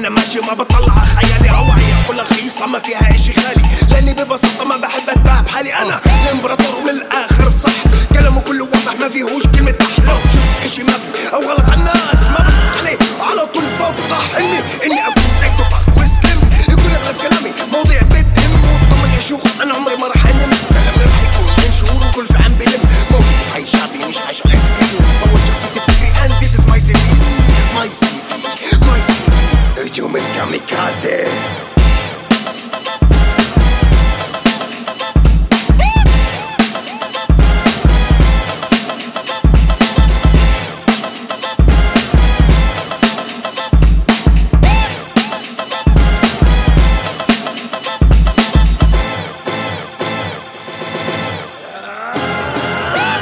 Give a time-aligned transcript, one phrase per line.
[0.00, 1.48] وأنا ماشي ما بطلع خيالي.
[1.50, 6.00] رواية كل رخيصة ما فيها إشي غالي لأني ببساطة ما بحب أتباع بحالي أنا.
[6.24, 7.72] الامبراطور من الآخر صح.
[8.14, 9.74] كلامه كله واضح ما فيهوش كلمة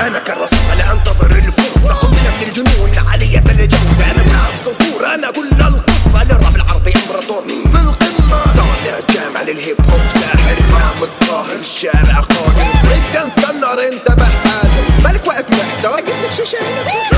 [0.07, 5.49] أنا كالرصاصه لا انتظر الفرصه قمنا من الجنون عاليه الجوده أنا مع السطور أنا كل
[5.61, 8.41] القصة للراب العربي امبراطور في القمة.
[8.57, 10.57] صار جامع للهيب هوب ساحر.
[10.73, 12.63] فاهم الظاهر الشارع قادر.
[12.95, 15.97] الدنس كنار انتبه هذا مالك واقف محتوى.
[15.97, 16.09] قلت
[16.43, 17.18] لك